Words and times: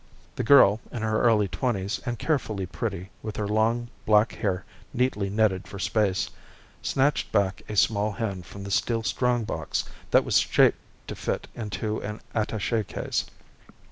The 0.35 0.43
girl, 0.43 0.79
in 0.91 1.03
her 1.03 1.21
early 1.21 1.47
twenties 1.47 2.01
and 2.07 2.17
carefully 2.17 2.65
pretty 2.65 3.11
with 3.21 3.35
her 3.37 3.47
long 3.47 3.87
black 4.07 4.31
hair 4.33 4.65
neatly 4.95 5.29
netted 5.29 5.67
for 5.67 5.77
space, 5.77 6.31
snatched 6.81 7.31
back 7.31 7.61
a 7.69 7.75
small 7.75 8.13
hand 8.13 8.47
from 8.47 8.63
the 8.63 8.71
steel 8.71 9.03
strongbox 9.03 9.83
that 10.09 10.25
was 10.25 10.39
shaped 10.39 10.79
to 11.05 11.15
fit 11.15 11.47
into 11.53 12.01
an 12.01 12.19
attaché 12.33 12.87
case. 12.87 13.27